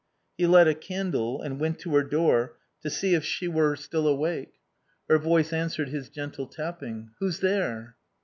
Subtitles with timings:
[0.35, 4.07] He lit a candle and went to her door to see if she were still
[4.07, 4.53] awake.
[5.07, 7.95] Her voice answered his gentle tapping, "Who's there?"